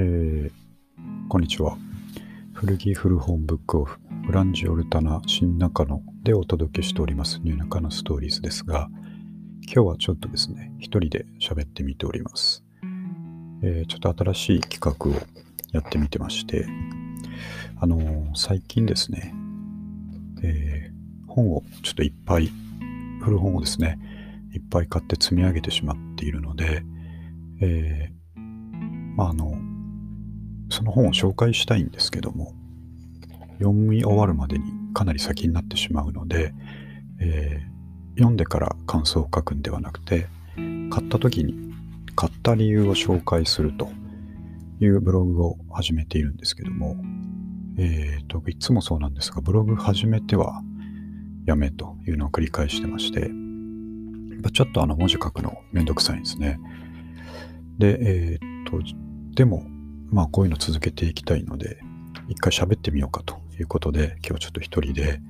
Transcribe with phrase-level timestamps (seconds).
[0.00, 0.50] ー、
[1.28, 1.76] こんにちは。
[2.52, 8.88] 古着古本ブックオフ、フランジオルタナ新中野でお届けしておりますニューナカのストーリーズですが、
[9.64, 12.62] 今日はちょっとですね、一人で喋ってみております。
[13.64, 15.20] えー、ちょっと新しい企画を
[15.72, 16.64] やってみてまして、
[17.80, 19.34] あのー、最近ですね、
[20.44, 20.92] え、
[21.26, 22.52] 本をちょっといっぱい、
[23.20, 23.98] 古本をですね、
[24.54, 26.84] いっぱい買って積み上げてしまっているので、
[27.60, 28.12] え
[29.16, 29.58] まああの、
[30.70, 32.54] その本を紹介したいんですけども、
[33.58, 36.52] 読み終わるまでにかなり先になってしまうので、
[37.20, 40.28] えー、読んでから感想を書くんではなくて、
[40.90, 41.72] 買った時に
[42.14, 43.90] 買った理由を紹介すると
[44.80, 46.96] いうブログを始めているんですけども、
[47.78, 50.62] えーと、いつもそうなんですが、ブログ始めては
[51.46, 53.30] やめというのを繰り返してまして、
[54.52, 56.58] ちょっとあの文字書くのめんどくさいんですね。
[57.78, 58.80] で、えー、っと、
[59.34, 59.64] でも、
[60.10, 61.78] まあこういうの続けていきたいので、
[62.28, 65.20] 一回喋ってみようかということで、今日ちょっと一人で、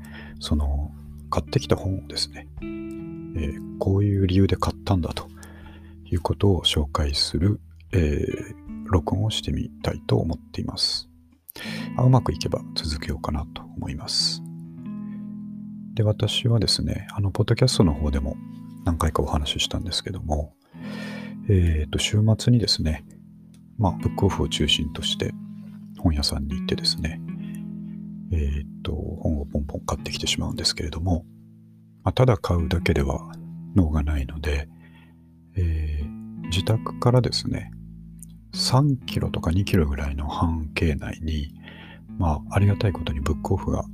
[0.41, 0.93] その、
[1.31, 5.29] 買ってきた本をですね、えー、こういう理由で買ったんだと
[6.05, 7.61] いうことを紹介する、
[7.93, 11.09] えー、録音をしてみたいと思っています。
[11.97, 14.43] あうまくいけば続けようかなと思います。
[15.95, 18.37] で、私はですね、あの、ポッドキャストの方でも
[18.85, 20.55] 何回かお話ししたんですけども、
[21.49, 23.05] えっ、ー、と、週末にですね、
[23.79, 25.33] まあ、ブックオフを中心として
[25.99, 27.21] 本屋さんに行ってですね、
[28.33, 31.25] えー、っと、本をポンポン買ってきてしまうんですけれども、
[32.05, 33.33] まあ、ただ買うだけでは
[33.75, 34.69] 脳がないので、
[35.57, 37.71] えー、自宅からですね、
[38.55, 41.55] 3キロとか2キロぐらいの半径内に、
[42.19, 43.85] まあ、ありがたいことにブックオフが、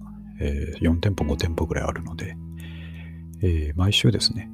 [0.41, 2.37] えー、4店舗、5店舗ぐらいあるので、
[3.43, 4.51] えー、毎週ですね、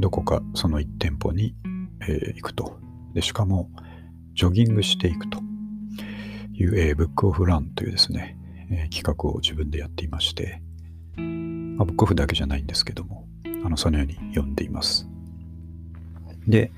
[0.00, 1.54] どこかその1店舗に、
[2.02, 2.78] えー、行くと。
[3.14, 3.70] で、しかも、
[4.34, 5.38] ジョギングしていくと
[6.54, 8.36] いう、えー、ブックオフランというですね、
[8.70, 10.62] えー、企画を自分でやっていまして、
[11.16, 13.26] まあ、ブックオフだけじゃないんですけども、
[13.64, 15.08] あのそのように読んでいます。
[16.46, 16.72] で、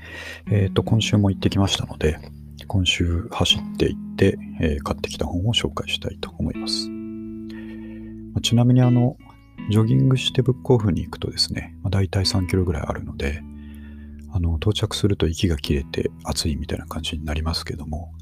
[0.50, 2.18] えっ、ー、と、今週も行ってきましたので、
[2.66, 6.88] 今週走っていって、えー、買ってきた本を紹介したいと思います。
[6.88, 9.16] まあ、ちなみにあの、
[9.70, 13.42] ジョギングしてブックオフに行くとですね、まあ、大体3キロぐらいあるので、
[14.34, 18.12] あの、到着すると息が切れて暑いみたいな感じになりますけども、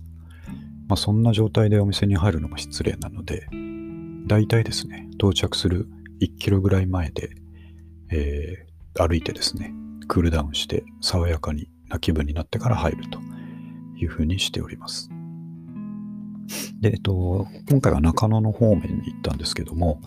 [0.86, 3.46] まあ、そんな状態でお店に入るのも失礼なので、
[4.26, 5.88] 大体ですね、到着する
[6.20, 7.30] 1キロぐらい前で、
[8.10, 9.72] えー、歩いてですね、
[10.06, 13.18] クールダウンして爽やかにな気分になってから入ると
[13.96, 15.08] いうふうにしております。
[16.82, 20.02] で、えっと、今回は中野の方面に行ったんですけども、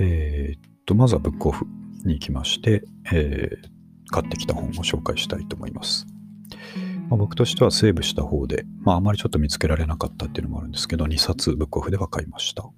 [0.00, 1.66] えー、っと、まずはブックオフ
[2.04, 2.82] に行きまして、
[3.12, 3.75] えー、
[4.10, 6.06] 買ってきた本を紹介したいと思います。
[7.08, 12.68] まあ、僕としてはセーブした方で、まああまりちょっと見つけられなかったっていうのもあるんですけど、2冊ブックオフでは買いました。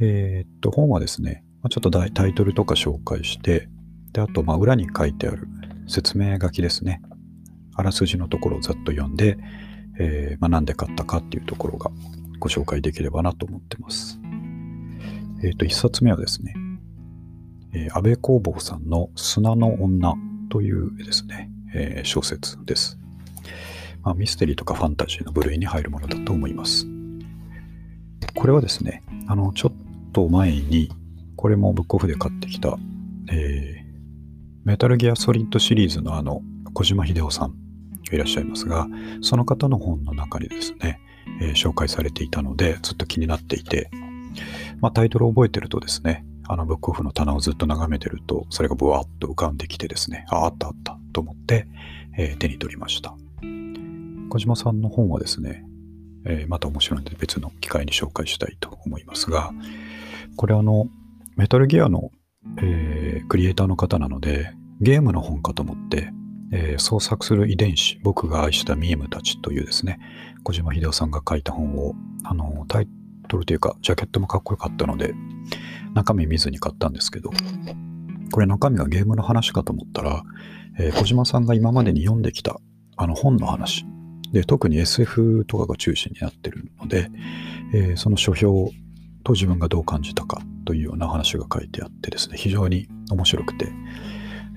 [0.00, 3.68] えー、っと、本はですね、まあ、ちょっとタイトルとか紹介して、
[4.12, 5.48] で、あと、ま裏に書いてある
[5.86, 7.02] 説明書きですね。
[7.74, 9.36] あらすじのところをざっと読んで、
[9.98, 11.90] えー、ま、なんで買ったかっていうところが
[12.38, 14.18] ご紹介できればなと思ってます。
[15.42, 16.54] えっ、と、1冊目はですね、
[17.76, 20.14] えー、安倍工房さんの砂の女
[20.48, 22.98] というですね、えー、小説です、
[24.02, 24.14] まあ。
[24.14, 26.86] ミステリーとかファンタジーの部類に入るものだと思います。
[28.34, 30.90] これはですね、あの、ちょっと前に、
[31.36, 32.78] これもブックオフで買ってきた、
[33.30, 33.86] えー、
[34.64, 36.40] メタルギアソリッドシリーズのあの、
[36.72, 37.56] 小島秀夫さんが
[38.12, 38.88] いらっしゃいますが、
[39.20, 40.98] その方の本の中にですね、
[41.42, 43.90] えー、紹介されていたので、ずっと気になっていて、
[44.80, 51.66] まあ、タイトルを覚えてるとですね、あのブックオフの棚をずっと眺めてると、それがブワッと浮かんできてですね、あ、あったあったと思って、
[52.16, 53.14] えー、手に取りました。
[54.28, 55.64] 小島さんの本はですね、
[56.24, 59.52] えー、また面白いので別の機会に紹介したいと思いますが、
[60.36, 60.88] これあの、
[61.36, 62.10] メタルギアの、
[62.58, 66.12] えー、クリエイターの方なので、ゲームの本かと思って、
[66.52, 69.98] えー、創作する遺伝子、僕が愛したミームたちというですね、
[70.42, 71.94] 小島秀夫さんが書いた本を、
[72.24, 72.88] あの、タイ
[73.28, 75.14] トルというか、ジャケットもかっこよかったので、
[75.96, 77.30] 中身見ずに買ったんですけど、
[78.30, 80.22] これ中身がゲームの話かと思ったら、
[80.78, 82.60] えー、小島さんが今までに読んできた
[82.96, 83.86] あの本の話。
[84.30, 87.08] で、特に SF とかが中心になってるので、
[87.72, 88.70] えー、その書評
[89.24, 93.72] と自分がどう感じたかというような話が書いてあってですね、非常に面白くて、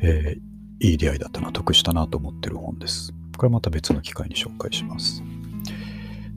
[0.02, 3.14] えー、いい出会いだったな、得したなと思ってる本です。
[3.38, 5.24] これまた別の機会に紹介します。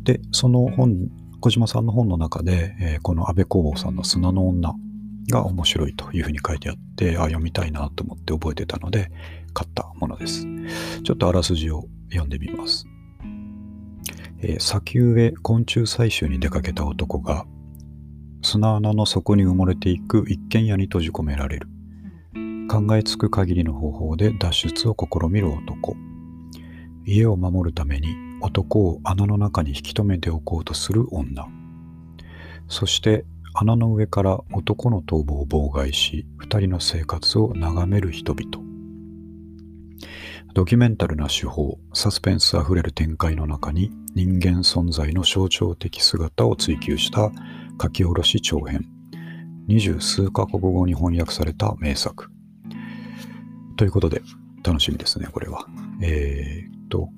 [0.05, 1.08] で、その本、
[1.40, 4.76] 小島さんの本の中で、えー、この安倍工房さんの砂の女
[5.30, 9.10] が面白いというふうに書いてあって、あ、読みたいなと思って覚えてたので、
[9.54, 10.46] 買ったものです。
[11.04, 12.86] ちょっとあらすじを読んでみます。
[14.40, 17.46] えー、砂丘へ昆虫採集に出かけた男が
[18.42, 21.69] 砂穴の底に埋もれていく一軒家に閉じ込められる。
[22.69, 25.94] 考えつく限りの方法で脱出を試みる男。
[27.04, 28.08] 家を守るために
[28.40, 31.46] 男を穴の中に引き止めておこうとする女。
[32.69, 33.24] そして
[33.54, 38.64] 穴の上から男の逃亡を妨害し、二人の生活を眺める人々。
[40.54, 47.31] ドキュメンタルな手法、サスペンスあふれる展開の中に人間存在の象徴的姿を追求した
[47.81, 48.87] 書き下ろし長編。
[49.66, 52.31] 二十数カ国語に翻訳された名作。
[53.76, 54.22] ということで、
[54.64, 55.66] 楽しみですね、これは。
[56.00, 57.10] えー、っと、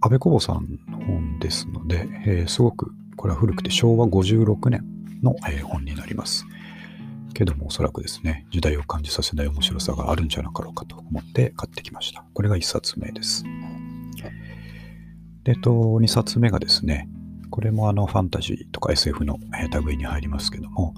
[0.00, 4.82] 安倍久保さんの本ですので、えー、すごくこれは古くて昭和56年
[5.22, 6.46] の、えー、本になります。
[7.32, 12.24] けどもおそらくですね、時代を感じさせない面白さがあるんじゃなかろうかと思って買ってきました。
[12.34, 13.44] これが1冊目です。
[15.44, 17.08] で、と、2冊目がですね、
[17.50, 19.38] これもあのファンタジーとか SF の
[19.84, 20.94] 類に入りますけども、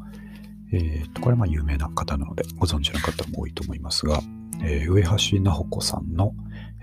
[0.73, 4.21] えー、とこれはまあ有名な方なのでご存知の方も多いと思いますが、
[4.63, 6.35] えー、上橋菜穂子さんの、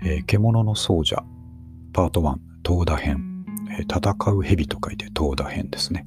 [0.02, 1.22] えー、獣の奏者
[1.92, 3.44] パート1、東田編、
[3.78, 6.06] えー、戦う蛇と書いて東田編ですね。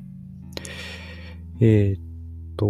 [1.59, 2.01] えー、っ
[2.57, 2.67] と、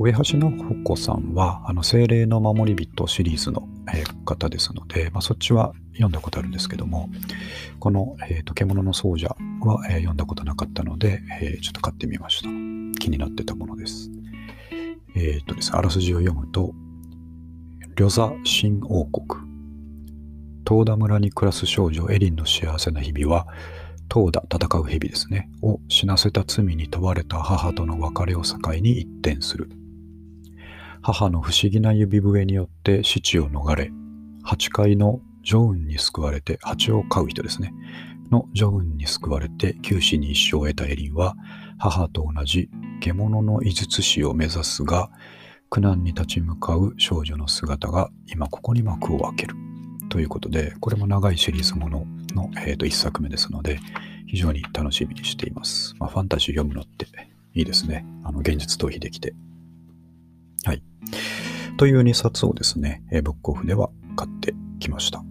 [0.00, 7.08] 上橋の穂子さんは、あの、精霊の守り人シリーズの、えー、方ですので、まあ、そっちは読んだことあるんですけども、
[7.78, 9.28] この、えー、っと、獣の奏者
[9.60, 12.48] は、えー、読んだことなかったので、え、ちょっと買ってみました。
[12.98, 14.10] 気になってたものです。
[15.16, 16.74] え、っとですね、あらすじを読むと、
[17.96, 19.44] 旅座新王国。
[20.66, 23.46] 東田村に暮らす少女エリンの幸せな日々は、
[24.12, 29.70] 東田戦う蛇ですね、を死なせた罪に問われた母との別れを境に一転する。
[31.02, 33.90] 母の不思議な指笛によって死地を逃れ、
[34.42, 37.74] 八階のジョウンに救われて、蜂を飼う人ですね、
[38.30, 41.36] のジョウンに救われて九死に一生を得たエリンは、
[41.78, 45.10] 母と同じ獣の医術師を目指すが、
[45.70, 49.56] 苦難に立ち向かう少女の姿が今ここに幕を開ける。
[50.08, 53.80] ということで、これも長いシリーズものの、えー、と1作目ですので、
[54.26, 55.94] 非常に楽しみにしています。
[55.98, 57.06] まあ、ファンタジー読むのって
[57.54, 58.04] いいですね。
[58.24, 59.34] あの、現実逃避できて。
[60.64, 60.82] はい。
[61.76, 65.22] という2冊をですね、えー、ブックオフでは買ってきました。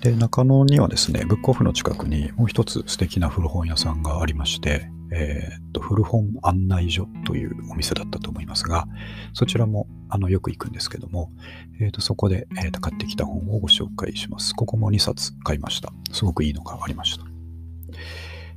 [0.00, 8.86] で、中野にはですね、ブックオフの近くにもう一つ素敵な古本屋さんがありまして、えー、っと、古本案内所というお店だったと思いますが、
[9.32, 11.32] そちらもあのよく行くんですけども、
[11.80, 14.54] えー、っとそこで、えー、と買ってきた本をご紹介します。
[14.54, 15.92] ここも2冊買いました。
[16.12, 17.24] すごくいいのがありました。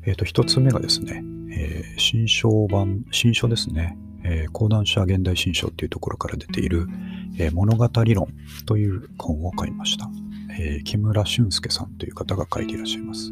[0.03, 6.87] えっ、と、1つ目がですね、え新書版、新書ですね、え講談社現代新書っていうところから出ている、
[7.37, 8.27] え物語論
[8.65, 10.09] という本を買いました。
[10.59, 13.31] え木村俊介さんという方が書いていらっしゃいます。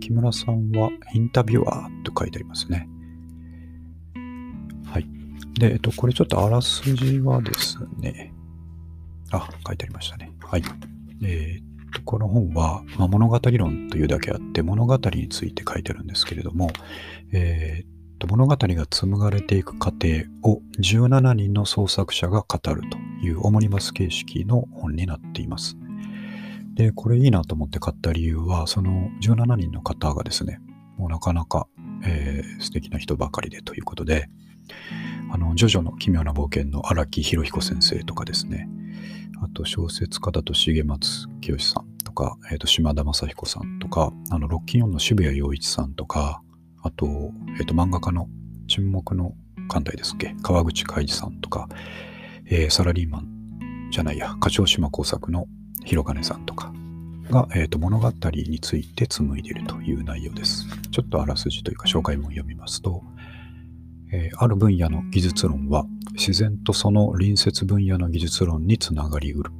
[0.00, 2.88] 木村さんはインタビュアーと書いてありますね。
[4.86, 5.06] はい。
[5.58, 8.32] で、えっと、これちょっとあらすじはですね、
[9.30, 10.32] あ、書いてありましたね。
[10.40, 10.62] はい。
[11.22, 16.70] えー、っと、この本は、まあ、物語論というだけあって、物語について書いてるんですけれども、
[17.32, 20.08] えー、っと、物語が紡がれていく過程
[20.42, 25.76] を17人の創作者が語るというオモニバス形式の本になっています。
[26.80, 30.60] で、これいいなと思って買った理由は、その17人の方がですね、
[30.96, 31.66] もうなかなか、
[32.06, 34.30] えー、素敵な人ばかりでということで、
[35.30, 38.66] あの、ジョジョの奇妙な冒険の荒木博彦先生とかですね、
[39.42, 46.40] あと小説家だと重松清さんとか、えっ、ー、と、島田正彦さんとか、あの、ロッキンオンの渋谷陽一さんとか、
[46.82, 48.26] あと、えっ、ー、と、漫画家の
[48.68, 49.34] 沈黙の
[49.68, 51.68] 艦隊ですっけ、川口海二さんとか、
[52.46, 55.46] えー、サラリーマンじゃないや、課長島工作の
[55.84, 56.72] 広金さんとか
[57.30, 60.66] が、えーと、物語について紡いでいるという内容です。
[60.90, 63.02] ちょっとあらすじというか紹介文を読みますと、
[64.12, 69.50] えー、ある分野の技術論は自然とその隣接分野の技術論につながりうる。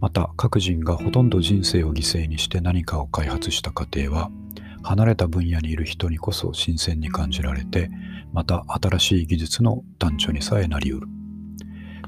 [0.00, 4.30] また各人がほとんど人生を犠牲にして何かを開発した過程は
[4.82, 7.88] 離れた分野にいる人にこそ新鮮に感じられて
[8.32, 11.06] また新しい技術の端緒にさえなりうる。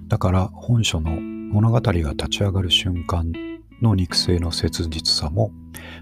[0.08, 3.32] だから本書の物語が立ち上がる瞬間
[3.80, 5.52] の肉声の切実さも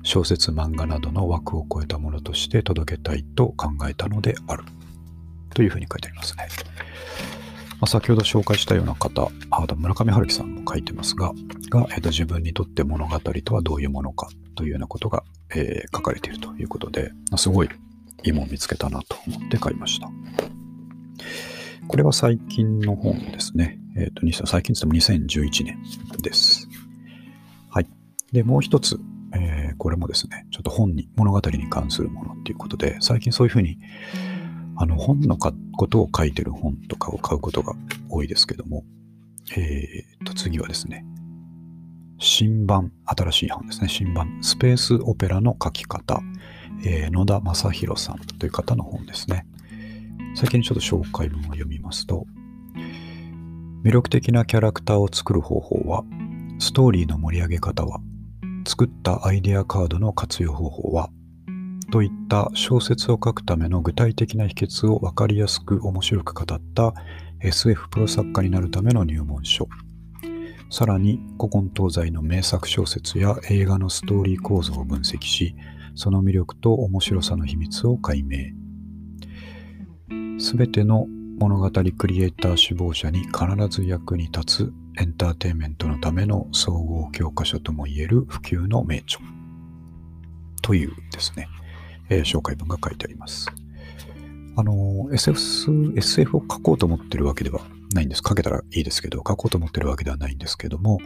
[0.03, 4.65] 小説漫画などの枠を超えたものとして届けたいと考えたのである
[5.55, 6.49] というふうに書いてありますね。
[7.81, 11.33] まあ、先ほど紹介したような方、あ村上春樹さんも書いてますが、
[11.69, 17.69] がえー、と自分にとって物語とはどういうものかというようなことが、えー、書かれているということで、まあ、すごい
[18.23, 20.09] いいもん見つけたなと思って買いました。
[21.89, 23.82] これは最近の本ですね。
[23.97, 25.79] えっ、ー、と、最近って言っても2011年
[26.23, 26.69] です。
[27.69, 27.87] はい。
[28.33, 28.99] で、もう一つ、
[29.35, 33.79] えー、これもですね、ちょっと本に、物語に関するものっていうことで、最近そういうふうに、
[34.77, 35.53] あの、本のこ
[35.87, 37.75] とを書いてる本とかを買うことが
[38.09, 38.85] 多いですけども、
[39.57, 41.05] えー、と、次はですね、
[42.19, 46.23] 新版、新しい本ですね、新版、スペースオペラの書き方、
[46.85, 49.47] えー、野田正宏さんという方の本ですね。
[50.35, 52.27] 先にちょっと紹介文を読みますと、
[53.83, 56.05] 魅力的なキャラクターを作る方法は、
[56.61, 58.01] ストーリーの盛り上げ方は、
[58.65, 61.11] 作ったアイデアカードの活用方法は、
[61.91, 66.95] といった小説を書くための具体的な秘訣を分かりやすく面白く語った
[67.41, 69.69] SF プロ作家になるための入門書。
[70.71, 75.57] さらに古今東西の名作小説や映画のストーリー構造を分析し、
[75.97, 78.39] その魅力と面白さの秘密を解明。
[80.39, 81.09] すべての
[81.43, 83.37] 物語クリエイター志望者に必
[83.69, 89.21] ず役に立つエンターテインメントのための総合教科書ともいえる普及の名著
[90.63, 91.49] というですね、
[92.11, 93.49] えー、紹介文が書いてあります。
[94.57, 98.23] あの、SF、SF を書こうと思ってるわけではないんです。
[98.25, 101.01] 書けたらいいですけど、書こうと思ってるわけではないんですけども、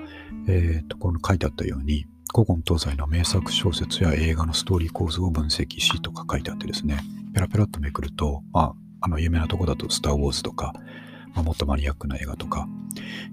[0.49, 7.00] えっ、ー、と、この書いてあったように、古今東西の名作小説や映画のストーリー構図を分析しとか書いてあってですね、
[7.33, 10.72] ペラペラっとめくると、まあ、あの、有名なとこだと、スター・ウォーズとか、
[11.32, 12.68] まあ、もっとマニアックな映画とか、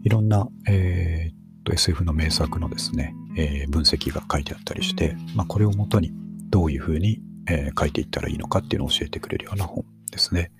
[0.03, 6.11] いろんな、えー、と SF の名作のですね、えー、分析が書いてあったりして、まあ、これをもとに
[6.51, 10.51] どういうふうに、えー、書いていったらいいのかっていうのを教えてくれるような本ですね。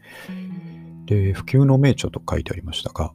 [1.05, 3.13] で、普及の名著と書いてありましたが、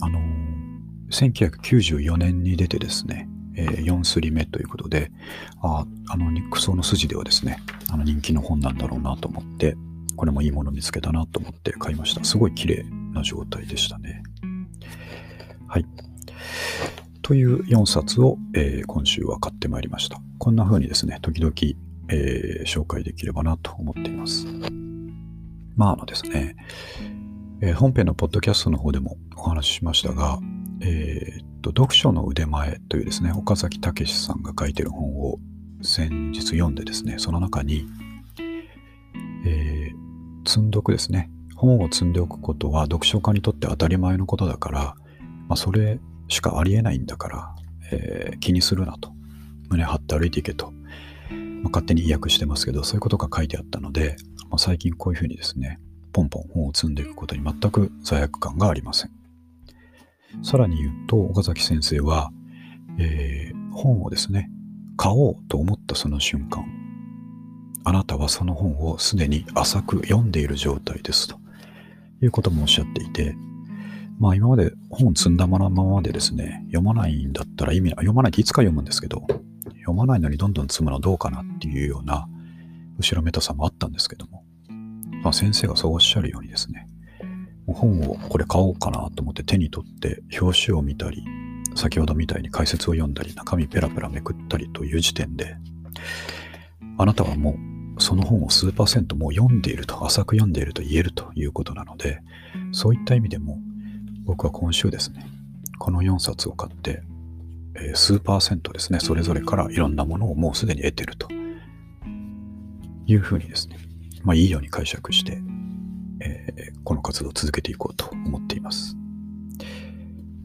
[0.00, 5.12] あのー、1994年に出てですね、えー、4すり目ということで、
[5.62, 7.58] ああの、肉層の筋ではですね、
[7.92, 9.76] あの人気の本なんだろうなと思って、
[10.16, 12.24] これもいいもの見つけたなと思って買いました。
[12.24, 14.22] すごい綺麗な状態でしたね。
[15.68, 15.86] はい。
[17.22, 20.20] という4冊を、えー、今週は買ってまいりました。
[20.38, 21.52] こんな風にですね、時々、
[22.08, 24.46] えー、紹介できればなと思っています。
[25.76, 26.56] まあ、あのですね、
[27.60, 30.38] えー、本編のポッドキャストの方でもお話ししましたが、
[30.80, 35.38] え、っと、読書の腕前というですね、岡崎武さんが書いてる本を
[35.82, 37.86] 先日読んでですね、その中に、
[39.44, 39.75] えー、
[40.46, 44.94] 積んどくですね、本を積んでおくことは読書家にとって当たり前のことだから、
[45.48, 45.98] まあ、それ
[46.28, 47.54] しかありえないんだから、
[47.92, 49.12] えー、気にするなと。
[49.68, 50.72] 胸張って歩いていけと。
[51.62, 54.16] まあ、勝手に意訳してますけど、そういうことが書いてあったので、
[54.50, 55.80] まあ、最近こういうふうにですね、
[56.12, 59.10] ポンポン本を積んでいくことに全く罪悪感がありません。
[60.42, 62.30] さらに言うと、岡崎先生は、
[62.98, 64.50] えー、本をですね、
[64.96, 66.64] 買おうと思ったその瞬間、
[67.88, 71.38] あなたはその本をすでに浅く読んでいる状態ですと。
[72.20, 73.36] いうこともおっしゃっていて、
[74.18, 79.24] まあ今まで本積んだままでですね、読まないんだったら意味ない、読まないっていつか読むんですけど、
[79.82, 82.26] 読まないのにどんどん積むのはどうかなっていうような
[82.98, 84.42] 後ろめたさもあったんですけども、
[85.22, 86.88] まあ、先生がそうおっしゃるようにですね、
[87.68, 91.22] 本をこれ買おうかなと思って手に取って表紙を見たり、
[91.76, 95.56] 先ほどみたいに解説を読んだり、中身ペラペラめくったりという時点で、
[96.98, 102.20] あなたはもうその本を数パーセントもう読んでいると、浅く読んでいると言えるということなので、
[102.72, 103.58] そういった意味でも
[104.24, 105.26] 僕は今週ですね、
[105.78, 107.02] この4冊を買って、
[107.74, 111.28] え、数パーセントですね、それぞれからいろんなものをもうすでに得てると
[113.06, 113.78] いうふうにですね、
[114.24, 115.40] まあいいように解釈して、
[116.20, 118.96] えー、この活動を続けていこうと思っています。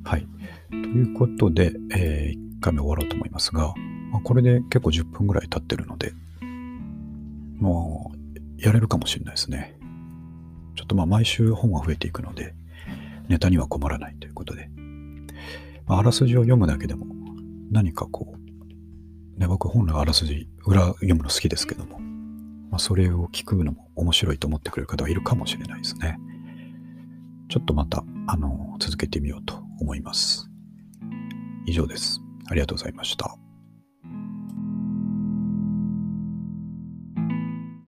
[0.03, 0.27] はい。
[0.69, 3.73] ということで、えー、1回目終わろうと思いますが、
[4.11, 6.13] まあ、これで結構10分ぐらい経ってるので、
[7.61, 8.11] も
[8.57, 9.77] うやれるかもしれないですね。
[10.75, 12.53] ちょっとまあ毎週本は増えていくので、
[13.29, 14.69] ネタには困らないということで、
[15.87, 17.05] まあ、あらすじを読むだけでも
[17.71, 21.99] 何かこう、ね、僕本来あらすじ裏読むの好きですけども、
[22.71, 26.17] まあ、それを聞くのも面白いと思ってくれる方がいるかもしれないですね。
[27.49, 30.49] ちょっとまた、あの、続けてみようと思います。
[31.65, 32.21] 以上です。
[32.47, 33.37] ありがとうございました。